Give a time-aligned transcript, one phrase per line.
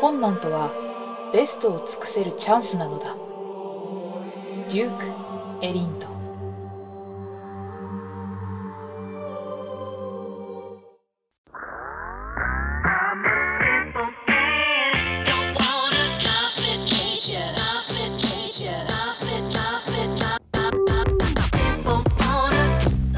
[0.00, 0.72] 困難とは
[1.30, 3.14] ベストを尽くせるチャンスなのだ。
[4.70, 5.04] デューク・
[5.62, 6.08] エリント。
[6.08, 6.12] ン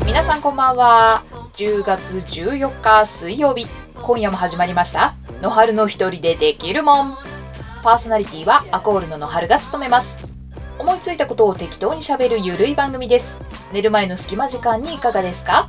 [0.04, 1.22] 皆さんこんばんは。
[1.54, 3.68] 10月14日水曜日。
[4.02, 5.21] 今夜も始まりました。
[5.42, 7.16] 野春の一人でできるもん。
[7.82, 10.16] パーソナリティはアコールの野春が務めます。
[10.78, 13.38] 思いついたことを適当にしゃべるゆるい番組です。
[13.72, 15.68] 寝る前の隙間時間にいかがですか？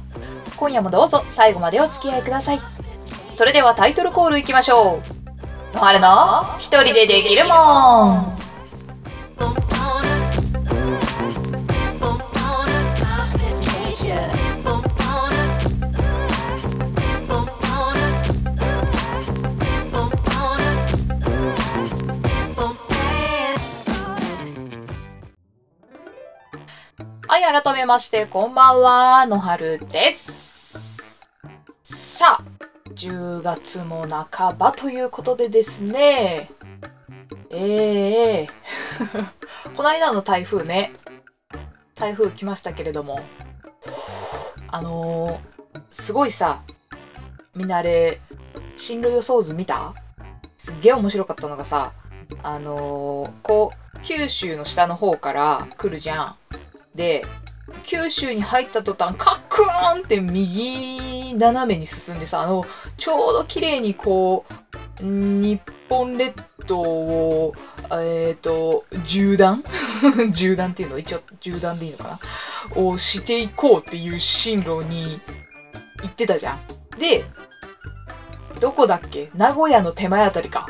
[0.57, 2.59] 今夜もどうぞ最後までお付き合いください。
[3.35, 5.01] それではタイトルコールいきましょ
[5.73, 5.75] う。
[5.75, 8.42] 野春の一人でできるもん。
[27.49, 31.21] い、改めまして、こんばんは、のはるです。
[31.83, 32.43] さあ、
[32.95, 36.49] 10月も半ばということでですね、
[37.49, 38.47] ええ
[39.75, 40.93] この間の台風ね、
[41.95, 43.19] 台風来ましたけれども、
[44.69, 45.39] あのー、
[45.91, 46.61] すごいさ、
[47.55, 48.21] みんなあれ、
[48.77, 49.93] 進路予想図見た？
[50.57, 51.91] すっげえ面白かったのがさ、
[52.41, 56.35] あのー、こう、九州の下の方から来るじゃん。
[56.95, 57.25] で
[57.83, 62.65] 九州に入った途端カックーンって右斜めに進んでさあの
[62.97, 64.45] ちょうど綺麗にこ
[65.01, 66.35] う日本列
[66.67, 67.53] 島を
[67.91, 69.63] えっ、ー、と縦断？
[70.33, 70.97] 縦断っていうの？
[70.99, 72.19] 一応縦断でいいのか
[72.75, 72.81] な？
[72.81, 75.19] をしていこうっていう進路に
[76.01, 76.59] 行ってたじゃん。
[76.99, 77.25] で
[78.59, 79.29] どこだっけ？
[79.35, 80.67] 名古屋の手前あたりか。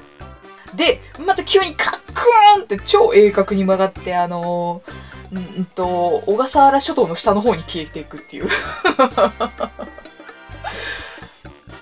[0.75, 5.02] でまた急にカックーンって超鋭角に曲がってあのー
[5.33, 8.47] うんと、小笠原諸島の下の方に消えていくっていう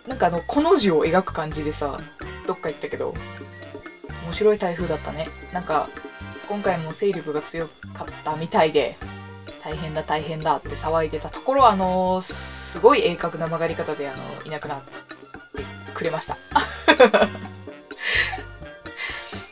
[0.08, 2.00] なんかあの、この字を描く感じでさ、
[2.48, 3.14] どっか行ったけど、
[4.26, 5.28] 面白い台風だったね。
[5.52, 5.90] なんか、
[6.48, 8.98] 今回も勢力が強かったみたいで、
[9.64, 15.64] 大変だ大変だって騒いでたところ、あのすごい鋭角な曲がり方で、あのいなくなって
[15.94, 16.38] くれました。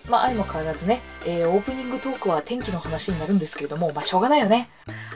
[0.10, 4.70] まあ、相も変わらずね、えー、オープニングトークは天気の話になるんですけれども、まあ、しょうがないよね。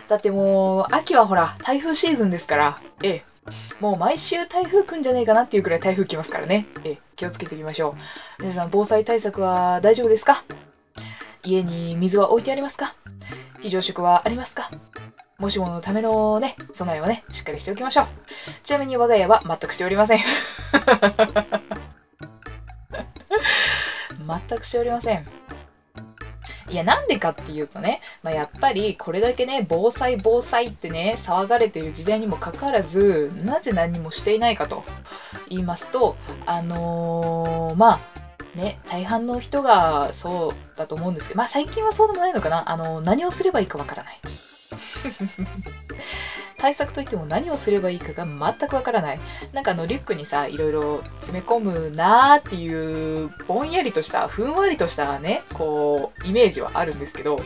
[0.07, 3.23] だってもう、秋はほら、台風シーズンですから、ええ、
[3.79, 6.67] もう毎週台風来んじゃねえかなっていうくらい台風来ますからね。
[6.83, 7.95] ええ、気をつけていきましょ
[8.39, 8.43] う。
[8.43, 10.43] 皆さん、防災対策は大丈夫ですか？
[11.43, 12.95] 家に水は置いてありますか？
[13.61, 14.69] 非常食はありますか？
[15.39, 18.07] もしものためのね、備えをね、しっかりしておきましょう。
[18.63, 20.19] ちなみに我が家は全くしておりません。
[24.47, 25.25] 全くしておりません。
[26.69, 34.83] いや、なんでかっていうとね、まあ、やっぱりこれだけね、防災防災ってね、騒がれている時代にもかかわらず、なぜ何もしていないかと
[35.49, 37.99] 言いますと、あのー、まあ、
[38.57, 42.69] ね、大半の人がそうだと思うんですけど、まあ最近はそうでもないのかな。
[42.69, 44.19] あの、何をすればいいかわからない。
[46.63, 49.19] 対策といっても何をすればいいかが全くわからない。
[49.51, 57.37] なんかあのリュックにさ、いろいろ詰め込むなーっていう、ぼんやりとした、ふんわりとしたね、こう、イメージはあるんですけど、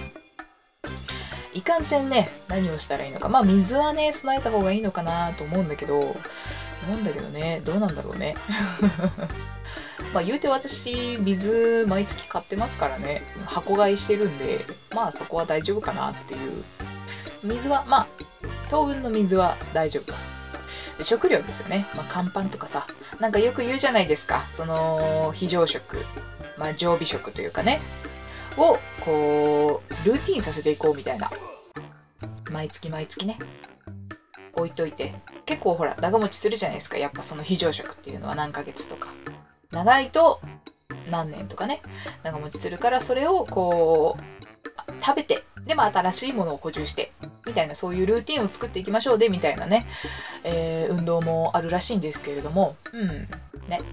[1.51, 3.27] いかんせんね、何をしたらいいのか。
[3.27, 6.15] まあ水はね、備えた方がいいのかなと思うんだけど、思
[6.89, 8.35] うんだけどね、どうなんだろうね。
[10.13, 14.63] まあ言うて私、水毎月買ってますからね、箱買いしてるんで、
[14.93, 16.63] まあそこは大丈夫かなっていう。
[17.43, 18.07] 水は、まあ
[18.69, 20.19] 当分の水は大丈夫か。
[21.03, 21.85] 食料ですよね。
[21.95, 22.87] まあ、乾パンとかさ、
[23.19, 24.45] なんかよく言うじゃないですか。
[24.53, 25.97] その、非常食、
[26.57, 27.79] まあ、常備食というかね、
[28.57, 31.29] を、こう、ルーティンさせていこうみたいな。
[32.51, 33.37] 毎月毎月ね、
[34.53, 35.13] 置いといて。
[35.45, 36.97] 結構ほら、長持ちするじゃないですか。
[36.97, 39.09] やっぱその非常食っていうのは何ヶ月とか。
[39.71, 40.41] 長いと
[41.09, 41.81] 何年とかね、
[42.23, 47.11] 長持ちするから、それをこう、食べて、でも新しいものを補充して、
[47.47, 49.87] みたいなそういうルーティンを作っていきましょうで、みたいなね、
[50.43, 53.07] えー、運動もあるらしいんですけれども、うん、
[53.67, 53.81] ね。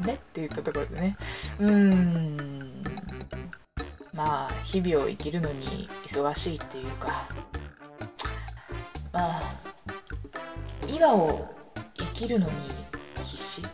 [0.00, 1.16] ねって言ったところでね、
[1.58, 2.82] うん、
[4.14, 7.28] まあ、日々を生きるのに忙しいっていうか、
[9.12, 9.42] まあ、
[10.88, 11.54] 今を
[11.98, 12.52] 生きるのに
[13.24, 13.62] 必死。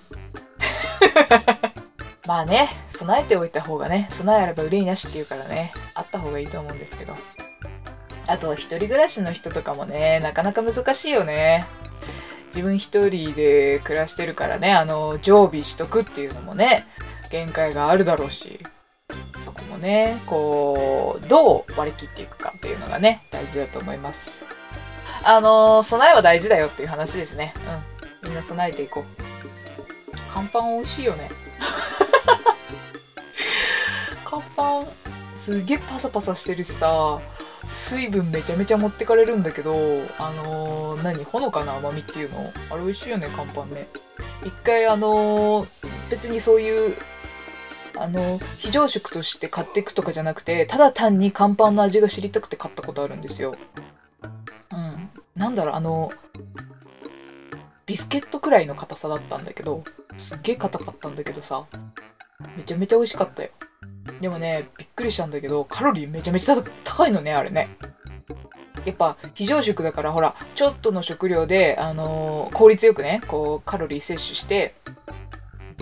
[2.26, 7.14] まあね、備えておいた方がね、備えあれば憂いなしっていうからね、あった方がいいと思うんですけど。
[8.26, 11.64] あと、一人暮らしの人とかもね、なかなか難しいよね。
[12.48, 16.87] 自分一人で暮らしてるからね、あの、常備しとくっていうのもね、
[17.31, 18.60] 限界があるだろうし、
[19.44, 24.40] そこもね、こう、どう割り切っていくかっていうのがね、大事だと思います。
[25.22, 27.52] あの、備えは大事だよっていう話ですね。
[28.22, 28.28] うん。
[28.28, 29.04] みんな備えていこう。
[30.32, 31.28] 乾パン美味しいよね。
[34.56, 34.86] パン、
[35.36, 37.20] すげえパサパサしてるしさ、
[37.66, 39.74] 水分めちゃめちゃ持ってかれるんだけど、
[40.18, 41.24] あのー何？
[41.24, 41.76] ほのかな？
[41.76, 42.52] 甘みっていうの？
[42.70, 43.88] あれ美味しいよね、乾パンね。
[44.44, 45.68] 一回あのー
[46.10, 46.96] 別にそういう、
[47.98, 53.56] あの非常食として買っていくとかじゃなくて、ただ単に乾パンの味が知りたくて買ったことあるんですよ。
[54.70, 55.10] うん。
[55.34, 56.12] なんだろう、あの
[57.86, 59.82] ビスケットくらいの硬さだったんだけど、
[60.18, 61.66] すっげえ硬かったんだけどさ、
[62.56, 63.50] めちゃめちゃ美味しかったよ。
[64.20, 67.69] でもね、びっくりしたんだけど、カロリーめちゃめちゃ高いのね、あれね。
[68.85, 74.75] やっぱ、非常食だから、ほら、ちょっとの食料で、あのー効率よくね、こう、カロリー摂取して、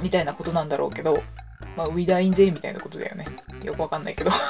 [0.03, 1.23] みたいなことなんだろうけど、
[1.76, 3.26] まあ、ウィダーインゼインみたいなことだよね。
[3.62, 4.31] よくわかんないけど。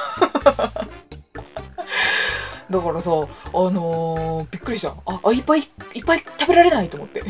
[2.67, 4.95] だからさ、あのーびっくりした。
[5.05, 5.63] あ、あ、いっぱい、い
[5.99, 7.21] っぱい食べられないと思って。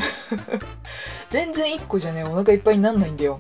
[1.30, 3.40] 全然1個じゃね、お腹いっぱいになんないんだよ。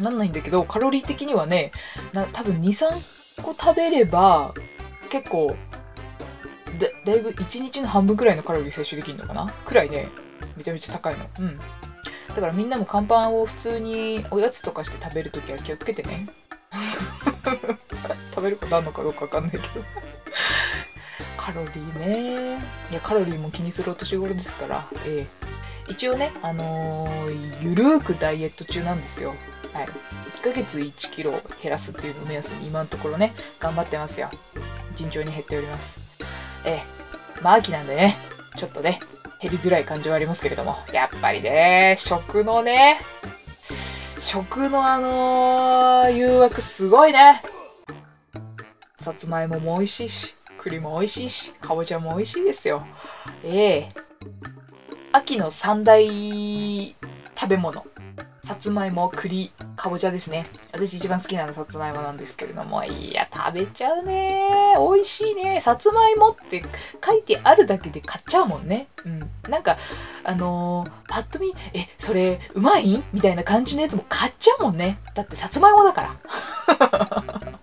[0.00, 1.72] なんないんだけど、カロリー的にはね、
[2.32, 4.54] 多分2、3個食べれば、
[5.10, 5.56] 結構、
[6.78, 9.46] だだいぶ1日の半分くらいのカロリー摂取できるのかな？
[9.64, 10.08] くらいね、
[10.56, 11.24] めちゃめちゃ高いの。
[11.40, 11.58] うん。
[11.58, 16.28] だからみんなも乾パンを普通におやつとかして食べるときは気をつけてね。
[18.34, 19.64] 食べることあるのかどうかわかんないけど。
[21.38, 22.58] カロリーね。
[22.90, 25.46] いや、カロリーも気にするお年頃ですから、ええ
[25.88, 29.34] 一応ね、あのーゆるーくダイエット中なんですよ。
[29.76, 29.86] はい。
[30.40, 31.32] 1ヶ月1キロ
[31.62, 34.30] 減らすっていうのを目安に今のところね、頑張ってますよ。
[34.94, 36.00] 順調に減っております。
[36.64, 38.16] ええまあ秋なんでね、
[38.56, 39.00] ちょっとね、
[39.42, 42.96] 減りづらい感じはありますけれども、やっぱりね、食のね、
[44.18, 47.42] 食のあのー誘惑すごいね。
[48.98, 52.86] さつまいもも美味しいし、栗も美味しいし、かぼちゃも美味しいですよ。
[53.44, 53.88] ええ
[55.12, 56.96] 秋の三大
[57.38, 57.84] 食べ物。
[58.46, 60.46] さつまいも、栗、かぼちゃですね。
[60.70, 64.76] 私一番好きなのさつまいもなんですけれども、いや、食べちゃうね。
[64.78, 65.60] 美味しいね。
[65.60, 66.62] さつまいもって
[67.04, 68.86] 書いてあるだけで買っちゃうもんね。
[69.04, 69.28] うん。
[69.50, 69.76] なんか、
[70.22, 73.02] あのーパッと見、え、それ、うまい？
[73.12, 75.00] みたいな感じのやつも買っちゃうもんね。
[75.16, 76.16] だってさつまいもだから。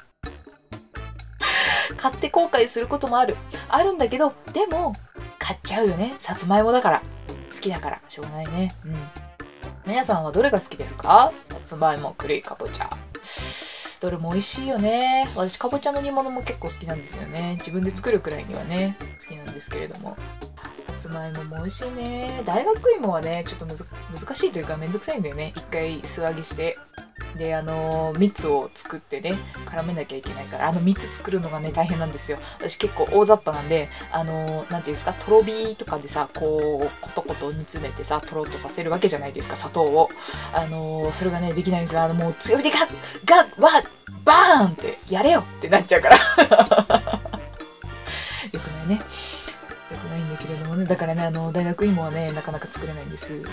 [1.95, 3.37] 買って後悔することもある。
[3.69, 4.93] あるんだけど、でも、
[5.39, 6.13] 買っちゃうよね。
[6.19, 7.01] さつまいもだから。
[7.55, 8.01] 好きだから。
[8.09, 8.75] しょうがないね。
[8.83, 9.22] うん。
[9.85, 11.33] 皆さんはどれが好きですか？
[11.49, 12.89] さつまいも、栗、かぼちゃ。
[14.01, 15.27] どれも美味しいよね。
[15.35, 17.55] 私、かぼちゃの煮物も結構好きなんですよね。
[17.59, 20.15] 自分で作るくらいにはね、好きなんですけれども。
[21.03, 22.41] つまいもも美味しいね。
[22.45, 23.77] 大学芋はね、ちょっと難
[24.35, 25.51] しいというかめんどくさいんだよね。
[25.53, 26.77] 一回素揚げして。
[27.37, 29.33] で、あの蜜を作ってね、
[29.65, 32.37] 絡めなきゃいけないから、あの蜜作るのがね、大変なんですよ。
[32.57, 40.09] 私結構大雑把なんで、あのーなんていうんですか、とろ火とかでさ、こう、コトコト煮詰めてさ、とろっとさせるわけじゃないですか、砂糖を。
[40.53, 42.03] あのそれがね、できないんですよ。
[42.03, 42.87] あの、もう強火でガッ、
[43.25, 43.89] ガッ、わッ、
[44.23, 46.15] バーンって、やれよってなっちゃうから。
[48.53, 49.01] よくないね。
[49.93, 50.85] よくないんだけどもね。
[50.85, 53.33] だからね、あの、大学芋はね、なかなか作れないんです。
[53.33, 53.43] うん。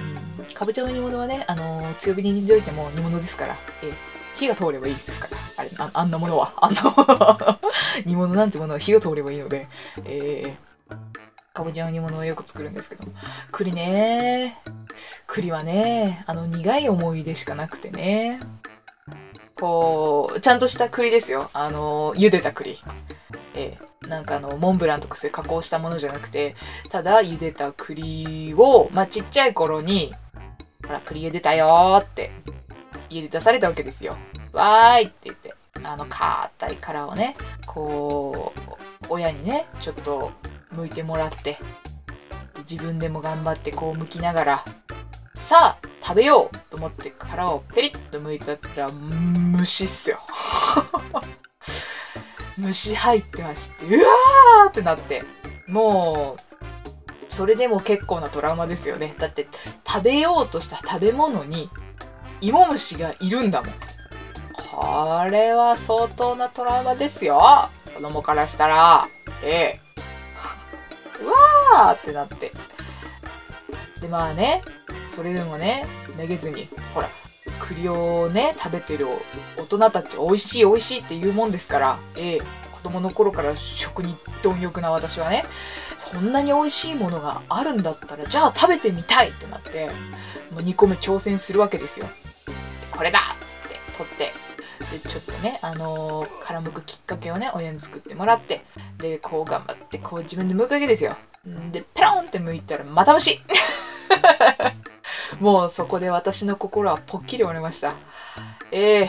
[0.53, 3.57] かぼちゃの煮物はね、あの、強火に煮ておいても煮物ですから。
[3.83, 3.93] ええ
[4.37, 5.37] 火が通ればいいですから。
[5.59, 6.55] あれ、ああんなものは。
[6.57, 6.81] あんな、
[8.07, 9.69] 煮物なんてものは火が通ればいいので。
[10.07, 10.71] ええ
[11.53, 13.05] かぼちゃの煮物をよく作るんですけど。
[13.51, 14.57] 栗ね。
[15.27, 18.41] 栗はね、あの、苦い思い出しかなくてね。
[19.61, 21.51] こう、ちゃんとした栗ですよ。
[21.53, 22.79] あの、茹でた栗。
[23.55, 26.57] ええなんかあの、モンブランとかそういう加工したものじゃなくて、
[26.89, 30.15] ただ茹でた栗を、まあ、ちっちゃい頃に、
[30.87, 32.31] ほら、栗茹でたよーって、
[33.11, 34.17] 家で出されたわけですよ。
[34.53, 37.37] わーいって言って、あの、硬い殻をね、
[37.67, 40.33] こう、親にね、ちょっと
[40.75, 41.59] 剥いてもらって、
[42.69, 44.65] 自分でも頑張ってこう剥きながら、
[45.35, 48.89] さあ、食べようと思って殻をペリッと剥いたら、
[49.61, 50.21] 虫っすよ。
[52.57, 55.23] 虫入ってまして、うわーってなって、
[55.69, 59.15] もう、それでも結構なトラウマですよね。
[59.19, 59.49] だって、
[59.87, 61.71] 食べようとした食べ物に、
[62.41, 63.75] 芋虫がいるんだもん。
[64.55, 67.69] これは相当なトラウマですよ。
[67.95, 69.07] 子供からしたら。
[69.43, 69.81] ええ。
[71.23, 71.29] う
[71.77, 72.53] わーってなって。
[74.01, 74.63] で、まあね、
[75.09, 75.87] それでもね、
[76.17, 77.09] めげずに、ほら、
[77.61, 79.07] 栗をね、食べてる
[79.57, 82.39] 大人たち、美味しい美味しいって言うもんですから、ええ、
[82.73, 85.45] 子供の頃から食に貪欲な私はね、
[86.13, 89.91] こんなに美味しいものがあるんだったら、じゃあ食べてみたいってなって、
[90.51, 92.07] もう2個目挑戦するわけですよ。
[92.91, 94.33] これだっつって取って、
[94.99, 98.65] で、ちょっとね、あのー、殻むくきっかけをね、親に作ってもらって、
[98.99, 101.17] で、こう頑張って、こう自分で剥くわけですよ。
[101.71, 103.41] で、ペロンって剥いたら、また虫
[105.39, 107.95] もうそこで私の心はぽっきり折れました。
[108.73, 109.09] ええー、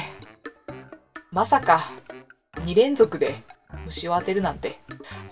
[1.32, 1.92] まさか、
[2.66, 3.42] 2連続で
[3.86, 4.80] 虫を当てるなんて。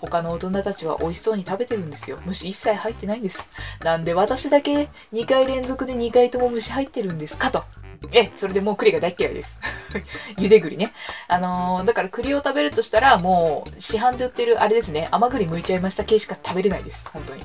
[0.00, 2.18] 他の大人たちは美味しそうに食べてるんですよ。
[2.24, 3.48] 虫一切入ってないんです。
[3.84, 7.64] なんで私だけ2回連続で2回とも虫入ってるんですかと。
[8.12, 9.58] え、それでもう栗が大嫌いです。
[10.36, 10.92] 茹で栗ね。
[11.28, 17.06] あのー、だから栗を食べるとしたら、もう市販で売ってるあれですね、甘栗剥いちゃいました系しか食べれないです。
[17.12, 17.42] 本当に。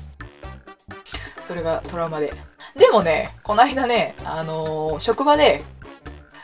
[1.44, 2.32] それがトラウマで。
[2.76, 5.62] でもね、この間ね、あのー、職場で、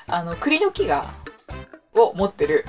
[0.06, 1.14] あの、栗の木が、
[1.94, 2.64] を持ってる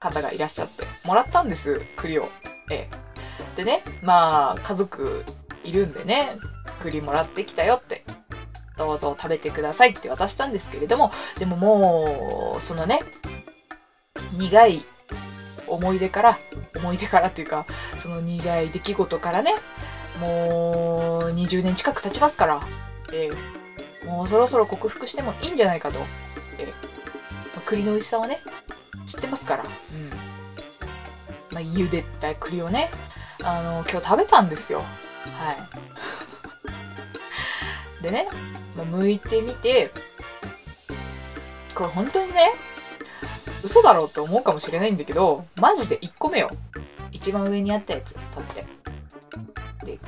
[0.00, 2.28] 方がいらっしゃって、もらったんです、栗を。
[2.70, 3.56] ええ。
[3.56, 5.24] でね、まあ、家族
[5.62, 6.30] いるんでね、
[6.82, 8.04] 栗もらってきたよって、
[8.76, 13.00] どうぞ食べてくださいって渡したんですけれども、でももう、そのね、
[14.36, 14.84] 苦い
[15.68, 16.38] 思い出から、
[16.76, 17.66] 思い出からっていうか、
[18.02, 19.54] その苦い出来事からね、
[20.20, 22.60] もう20年近く経ちますから、
[23.16, 25.98] えー、もうそろそろ克服してもいいんじゃないかと。
[26.58, 28.40] えー、栗の美味しさはね、
[29.06, 29.64] 知ってますから。
[29.64, 29.70] うん。
[31.52, 32.90] まあ、茹でた栗をね、
[33.42, 34.80] あの、今日食べたんですよ。
[34.80, 35.56] はい。
[38.02, 38.28] でね、
[38.76, 39.90] まあ、剥いてみて、
[41.74, 42.52] これ本当にね、
[43.62, 46.50] 嘘だろうって思うかもしれないんだけど、マジで1個目よ。
[47.12, 48.66] 一番上にあったやつ取って。
[49.86, 49.98] で、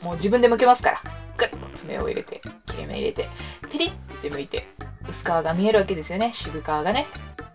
[0.00, 1.02] もう自分で剥けますから、
[1.48, 3.28] グッと爪を入れて、切れ目入れて、
[3.70, 4.66] ピリッて剥いて、
[5.08, 7.06] 薄皮が見えるわけですよね、渋皮がね。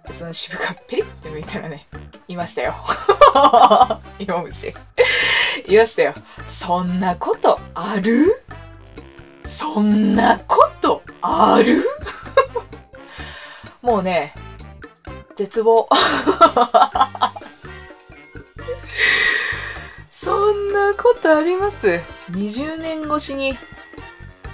[0.08, 1.88] でその渋皮ピリッて剥いたらね、
[2.28, 2.76] いましたよ。
[4.20, 4.74] 芋虫。
[5.68, 6.14] いましたよ。
[6.48, 8.44] そんなことある？
[9.46, 11.84] そんなことある？
[13.82, 14.34] もうね、
[15.36, 15.88] 絶望。
[20.12, 23.58] そんなことあります？20年越しに、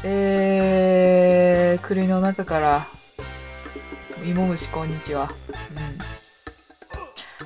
[0.08, 2.88] えー、栗の中から、
[4.24, 5.32] 芋虫こんにちは。
[5.72, 5.78] うん。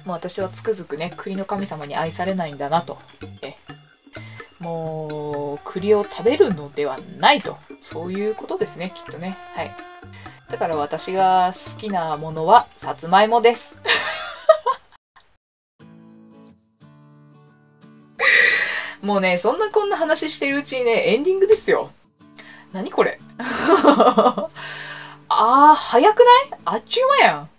[0.06, 2.98] もう私はつくづくね、栗の神様に愛されないんだなと。
[3.42, 3.56] え
[4.60, 7.58] もう、栗を食べるのではないと。
[7.80, 9.38] そういうことですね、きっとね。
[9.56, 9.72] はい。
[10.52, 13.82] だから私が好きなものは、さつまいもです。
[19.02, 21.94] もうね、そんなこんな話してるうちにね、エンディングですよ。
[22.74, 23.20] 何これ？
[25.32, 26.24] あー、早くな
[26.58, 26.60] い？
[26.66, 27.50] あっちゅう間やん。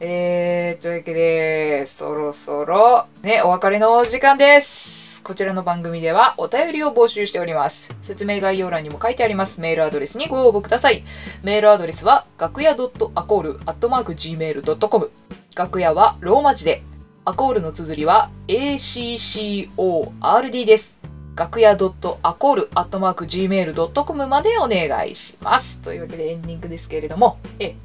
[0.00, 5.22] えー、というわけで、そろそろ、ね、お別れの時間です。
[5.22, 7.88] こちらの番組ではお便りを募集しております。
[8.02, 11.02] 説明概要欄にも書いてありますメールアドレスにご応募ください。
[11.42, 15.10] メールアドレスは、楽屋 .acol.gmail.com。
[15.56, 16.82] 楽屋はローマ字で
[17.24, 20.95] アコールの綴りは ACCORD です。
[21.36, 25.82] 楽屋 .acol.gmail.com までお願いします。
[25.82, 27.76] というわけでエンディングですけれども、え、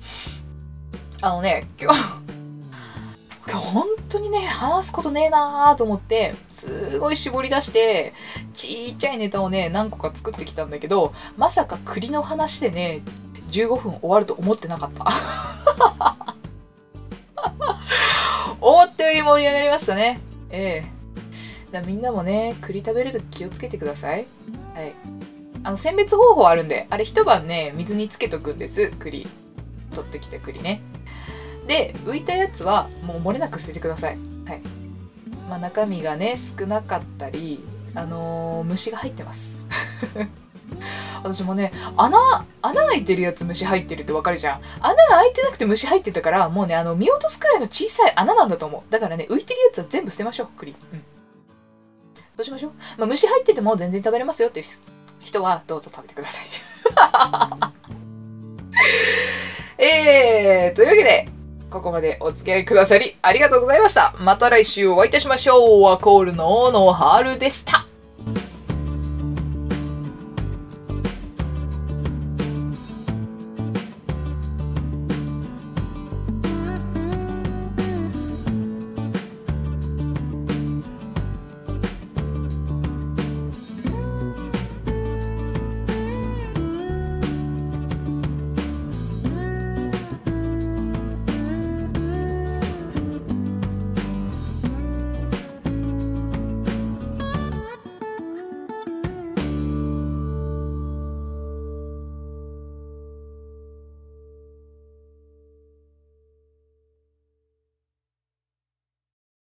[1.21, 1.99] あのね、今日、
[3.45, 8.13] 今日本当にね、話すことねえなーと思って、すごい絞り出して、
[8.53, 13.01] ちっちゃいネタをね、何個か作ってきたんだけど、まさか栗の話でね、
[13.51, 15.03] 15分終わると思ってなかった。
[18.61, 20.21] 思ったより盛り上がりましたね。
[20.51, 21.00] ええ
[21.71, 24.25] だみんなもね、栗食べると気をつけてください。
[24.75, 24.93] はい。
[25.63, 29.27] あの、選別方法あるんで、あれ一晩ね、水につけとくんです、栗。
[29.95, 30.81] 取ってきた栗ね。
[31.67, 34.17] で、浮いたやつはもう漏れなく捨ててください。
[34.45, 34.61] はい。
[35.49, 37.63] まあ、中身がね、少なかったり、
[37.93, 39.65] あのー、虫が入ってます。
[41.23, 44.61] 私もね、穴、穴開いてるやつ虫入ってるってわかるじゃん。
[44.79, 48.91] 穴が開いてなくて虫入ってたから、もうね、あの、見落とすくらいの小さい穴なんだと思う。
[48.91, 50.75] だからね、浮いてるやつは全部捨てましょう、栗。
[50.93, 51.03] うん。
[52.37, 52.71] どうしましょう？
[52.97, 54.65] まあ、虫入ってても全然食べれますよっていう
[55.19, 56.45] 人は、どうぞ食べてください。
[59.83, 61.29] えー、というわけで、
[61.71, 64.13] ここまでお付き合いくださりありがとうございました。
[64.19, 65.81] また来週お会いいたしましょう。
[65.83, 67.85] ワコールの大野春でした。